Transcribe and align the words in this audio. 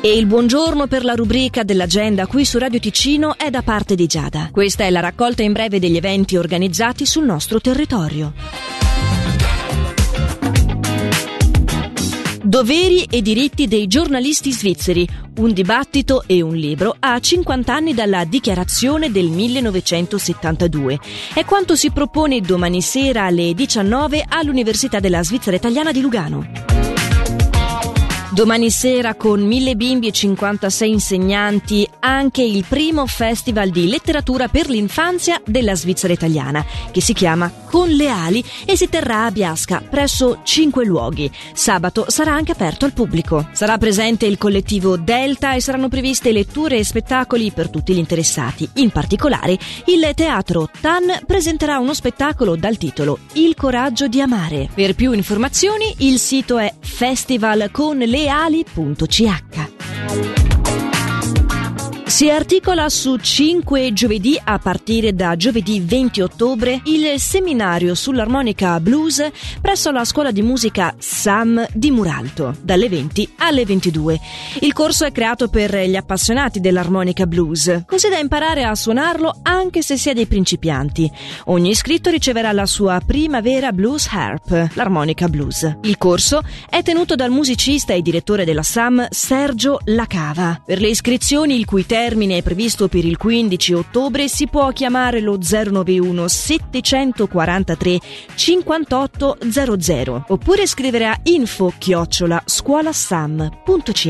E 0.00 0.16
il 0.16 0.26
buongiorno 0.26 0.86
per 0.86 1.04
la 1.04 1.14
rubrica 1.14 1.64
dell'agenda 1.64 2.28
qui 2.28 2.44
su 2.44 2.56
Radio 2.56 2.78
Ticino 2.78 3.36
è 3.36 3.50
da 3.50 3.62
parte 3.62 3.96
di 3.96 4.06
Giada. 4.06 4.48
Questa 4.52 4.84
è 4.84 4.90
la 4.90 5.00
raccolta 5.00 5.42
in 5.42 5.52
breve 5.52 5.80
degli 5.80 5.96
eventi 5.96 6.36
organizzati 6.36 7.04
sul 7.04 7.24
nostro 7.24 7.60
territorio. 7.60 8.32
Doveri 12.40 13.08
e 13.10 13.22
diritti 13.22 13.66
dei 13.66 13.88
giornalisti 13.88 14.52
svizzeri, 14.52 15.06
un 15.38 15.52
dibattito 15.52 16.22
e 16.28 16.42
un 16.42 16.54
libro 16.54 16.94
a 16.96 17.18
50 17.18 17.74
anni 17.74 17.92
dalla 17.92 18.24
dichiarazione 18.24 19.10
del 19.10 19.26
1972. 19.26 20.98
È 21.34 21.44
quanto 21.44 21.74
si 21.74 21.90
propone 21.90 22.40
domani 22.40 22.80
sera 22.82 23.24
alle 23.24 23.52
19 23.52 24.24
all'Università 24.28 25.00
della 25.00 25.24
Svizzera 25.24 25.56
Italiana 25.56 25.90
di 25.90 26.00
Lugano. 26.00 26.87
Domani 28.38 28.70
sera 28.70 29.16
con 29.16 29.40
mille 29.44 29.74
bimbi 29.74 30.06
e 30.06 30.12
56 30.12 30.88
insegnanti 30.88 31.88
anche 31.98 32.40
il 32.40 32.64
primo 32.68 33.04
festival 33.04 33.70
di 33.70 33.88
letteratura 33.88 34.46
per 34.46 34.68
l'infanzia 34.68 35.42
della 35.44 35.74
Svizzera 35.74 36.12
italiana 36.12 36.64
che 36.92 37.00
si 37.00 37.14
chiama 37.14 37.52
Con 37.68 37.88
le 37.88 38.08
ali 38.08 38.44
e 38.64 38.76
si 38.76 38.88
terrà 38.88 39.24
a 39.24 39.32
Biasca 39.32 39.82
presso 39.90 40.38
cinque 40.44 40.84
luoghi. 40.84 41.28
Sabato 41.52 42.04
sarà 42.06 42.32
anche 42.32 42.52
aperto 42.52 42.84
al 42.84 42.92
pubblico. 42.92 43.48
Sarà 43.50 43.76
presente 43.76 44.26
il 44.26 44.38
collettivo 44.38 44.96
Delta 44.96 45.54
e 45.54 45.60
saranno 45.60 45.88
previste 45.88 46.30
letture 46.30 46.78
e 46.78 46.84
spettacoli 46.84 47.50
per 47.50 47.68
tutti 47.68 47.92
gli 47.92 47.98
interessati. 47.98 48.68
In 48.74 48.90
particolare 48.90 49.58
il 49.86 50.12
teatro 50.14 50.70
TAN 50.80 51.22
presenterà 51.26 51.80
uno 51.80 51.92
spettacolo 51.92 52.54
dal 52.54 52.76
titolo 52.76 53.18
Il 53.32 53.56
coraggio 53.56 54.06
di 54.06 54.20
amare. 54.20 54.68
Per 54.72 54.94
più 54.94 55.10
informazioni 55.10 55.92
il 55.98 56.20
sito 56.20 56.56
è 56.58 56.72
festivalconleali.ch. 56.98 59.57
Si 62.18 62.28
articola 62.30 62.88
su 62.88 63.16
5 63.16 63.92
giovedì 63.92 64.36
a 64.42 64.58
partire 64.58 65.14
da 65.14 65.36
giovedì 65.36 65.78
20 65.78 66.20
ottobre 66.20 66.80
il 66.86 67.20
seminario 67.20 67.94
sull'armonica 67.94 68.80
blues 68.80 69.24
presso 69.60 69.92
la 69.92 70.04
scuola 70.04 70.32
di 70.32 70.42
musica 70.42 70.92
SAM 70.98 71.64
di 71.72 71.92
Muralto, 71.92 72.56
dalle 72.60 72.88
20 72.88 73.34
alle 73.36 73.64
22. 73.64 74.18
Il 74.62 74.72
corso 74.72 75.04
è 75.04 75.12
creato 75.12 75.46
per 75.46 75.72
gli 75.76 75.94
appassionati 75.94 76.58
dell'armonica 76.58 77.24
blues, 77.24 77.84
così 77.86 78.08
da 78.08 78.18
imparare 78.18 78.64
a 78.64 78.74
suonarlo 78.74 79.38
anche 79.42 79.82
se 79.82 79.96
si 79.96 80.10
è 80.10 80.12
dei 80.12 80.26
principianti. 80.26 81.08
Ogni 81.44 81.70
iscritto 81.70 82.10
riceverà 82.10 82.50
la 82.50 82.66
sua 82.66 83.00
primavera 83.06 83.70
blues 83.70 84.08
harp, 84.10 84.70
l'armonica 84.74 85.28
blues. 85.28 85.76
Il 85.82 85.96
corso 85.96 86.42
è 86.68 86.82
tenuto 86.82 87.14
dal 87.14 87.30
musicista 87.30 87.92
e 87.92 88.02
direttore 88.02 88.44
della 88.44 88.64
SAM 88.64 89.06
Sergio 89.08 89.78
Lacava. 89.84 90.60
Per 90.66 90.80
le 90.80 90.88
iscrizioni 90.88 91.54
il 91.54 91.64
cui 91.64 91.86
termine 91.86 92.06
termine 92.08 92.40
previsto 92.40 92.88
per 92.88 93.04
il 93.04 93.18
15 93.18 93.74
ottobre 93.74 94.28
si 94.28 94.46
può 94.46 94.70
chiamare 94.72 95.20
lo 95.20 95.36
091 95.38 96.26
743 96.26 97.98
5800 98.34 100.24
oppure 100.28 100.66
scrivere 100.66 101.04
a 101.04 101.18
info 101.24 101.70
chiocciola 101.76 102.42
scuolasam.ch. 102.46 104.06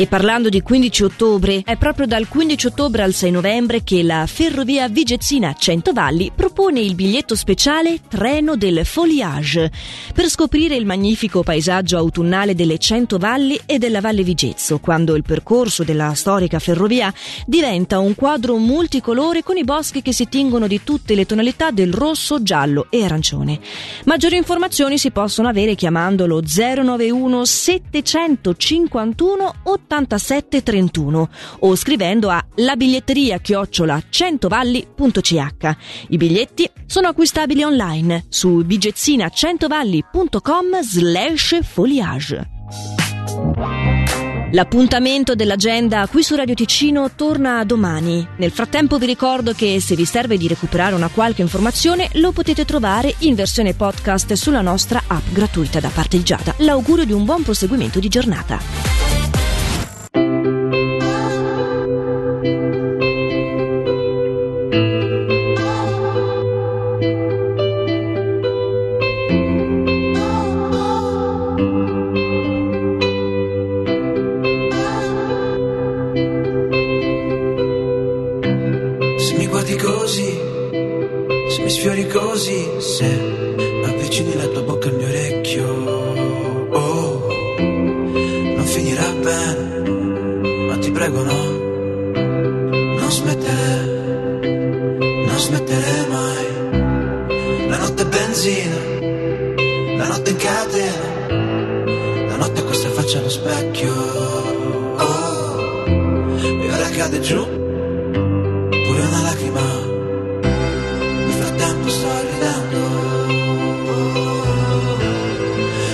E 0.00 0.06
parlando 0.06 0.48
di 0.48 0.62
15 0.62 1.04
ottobre, 1.04 1.60
è 1.62 1.76
proprio 1.76 2.06
dal 2.06 2.26
15 2.26 2.68
ottobre 2.68 3.02
al 3.02 3.12
6 3.12 3.32
novembre 3.32 3.82
che 3.82 4.02
la 4.02 4.24
Ferrovia 4.26 4.88
Vigezzina 4.88 5.52
Centovalli 5.52 6.32
propone 6.34 6.80
il 6.80 6.94
biglietto 6.94 7.34
speciale 7.34 8.00
Treno 8.08 8.56
del 8.56 8.86
Foliage 8.86 9.70
per 10.14 10.30
scoprire 10.30 10.74
il 10.74 10.86
magnifico 10.86 11.42
paesaggio 11.42 11.98
autunnale 11.98 12.54
delle 12.54 12.78
Cento 12.78 13.18
Valli 13.18 13.60
e 13.66 13.76
della 13.76 14.00
Valle 14.00 14.22
Vigezzo, 14.22 14.78
quando 14.78 15.16
il 15.16 15.22
percorso 15.22 15.84
della 15.84 16.14
storica 16.14 16.58
ferrovia 16.58 17.12
diventa 17.44 17.98
un 17.98 18.14
quadro 18.14 18.56
multicolore 18.56 19.42
con 19.42 19.58
i 19.58 19.64
boschi 19.64 20.00
che 20.00 20.14
si 20.14 20.30
tingono 20.30 20.66
di 20.66 20.82
tutte 20.82 21.14
le 21.14 21.26
tonalità 21.26 21.72
del 21.72 21.92
rosso, 21.92 22.42
giallo 22.42 22.86
e 22.88 23.04
arancione. 23.04 23.60
Maggiori 24.04 24.38
informazioni 24.38 24.96
si 24.96 25.10
possono 25.10 25.48
avere 25.48 25.74
chiamandolo 25.74 26.40
091 26.40 27.44
751 27.44 29.54
80 29.62 29.88
8731 29.90 31.28
o 31.60 31.74
scrivendo 31.74 32.28
a 32.30 32.44
labiglietteria 32.56 33.38
chiocciola 33.38 34.02
centovalli.ch. 34.08 35.76
I 36.08 36.16
biglietti 36.16 36.70
sono 36.86 37.08
acquistabili 37.08 37.64
online 37.64 38.26
su 38.28 38.60
bigezzina100valli.com 38.60 40.80
slash 40.82 41.60
foliage. 41.62 42.48
L'appuntamento 44.52 45.36
dell'agenda 45.36 46.08
qui 46.08 46.24
su 46.24 46.34
Radio 46.34 46.54
Ticino 46.54 47.12
torna 47.14 47.62
domani. 47.64 48.26
Nel 48.38 48.50
frattempo 48.50 48.98
vi 48.98 49.06
ricordo 49.06 49.52
che 49.52 49.80
se 49.80 49.94
vi 49.94 50.04
serve 50.04 50.36
di 50.36 50.48
recuperare 50.48 50.96
una 50.96 51.08
qualche 51.08 51.42
informazione 51.42 52.08
lo 52.14 52.32
potete 52.32 52.64
trovare 52.64 53.14
in 53.18 53.36
versione 53.36 53.74
podcast 53.74 54.32
sulla 54.32 54.60
nostra 54.60 55.00
app 55.06 55.30
gratuita 55.30 55.78
da 55.78 55.88
parte 55.88 56.16
di 56.16 56.24
Giada. 56.24 56.54
L'augurio 56.58 57.04
di 57.04 57.12
un 57.12 57.24
buon 57.24 57.44
proseguimento 57.44 58.00
di 58.00 58.08
giornata. 58.08 59.09
Prego 91.00 91.22
no, 91.22 91.42
non 93.00 93.10
smettere, 93.10 93.84
non 95.28 95.38
smettere 95.38 96.06
mai. 96.10 97.68
La 97.70 97.78
notte 97.78 98.02
è 98.02 98.06
benzina, 98.06 98.76
la 99.96 100.08
notte 100.08 100.30
in 100.30 100.36
catena, 100.36 102.26
la 102.28 102.36
notte 102.36 102.64
questa 102.64 102.90
faccia 102.90 103.18
allo 103.18 103.30
specchio. 103.30 103.94
Oh, 105.06 105.86
e 105.86 106.70
ora 106.70 106.88
cade 106.90 107.20
giù, 107.20 107.42
pure 108.84 109.00
una 109.10 109.22
lacrima. 109.22 109.88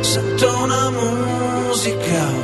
Sento 0.00 0.62
una 0.64 0.90
musica 0.90 2.37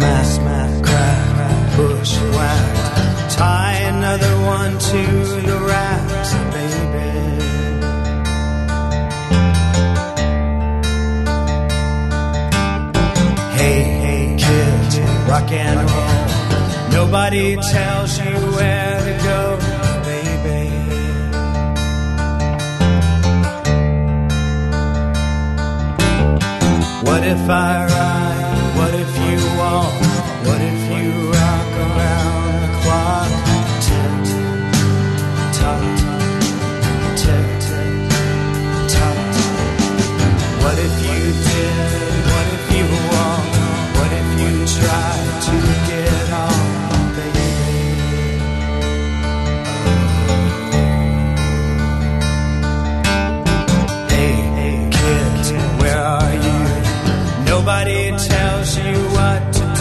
Smack, 0.00 0.24
smack, 0.24 0.82
crack, 0.82 1.76
bushwhacked. 1.76 3.36
Tie 3.36 3.80
another 3.92 4.34
one 4.46 4.78
to 4.78 5.02
the 5.46 5.58
racks, 5.68 6.32
baby. 6.54 7.10
Hey, 13.58 13.82
hey, 14.00 14.36
kid, 14.38 15.28
rock 15.28 15.52
and 15.52 15.78
roll. 15.90 17.04
Nobody 17.04 17.56
tells 17.56 18.18
you 18.18 18.32
where 18.56 19.00
to 19.04 19.14
go, 19.22 19.58
baby. 20.08 20.70
What 27.04 27.22
if 27.22 27.50
I 27.50 27.86
ride? 27.86 28.19
try 45.00 45.40
to 45.40 45.69